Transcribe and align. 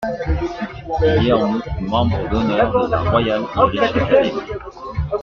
Il 1.05 1.27
est 1.27 1.31
en 1.31 1.53
outre 1.53 1.69
membre 1.79 2.27
d'honneur 2.31 2.87
de 2.87 2.89
la 2.89 3.01
Royal 3.01 3.43
Irish 3.55 3.81
Academy. 3.91 4.31